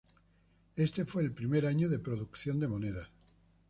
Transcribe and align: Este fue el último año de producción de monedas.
Este 0.77 1.05
fue 1.05 1.21
el 1.21 1.29
último 1.29 1.55
año 1.67 1.87
de 1.87 1.99
producción 1.99 2.59
de 2.59 2.67
monedas. 2.67 3.07